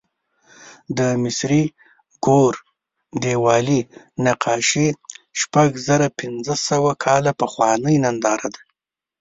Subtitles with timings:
[0.97, 1.63] د مصري
[2.25, 2.53] ګور
[3.23, 3.81] دیوالي
[4.25, 4.87] نقاشي
[5.39, 8.61] شپږزرهپینځهسوه کاله پخوانۍ ننداره ده.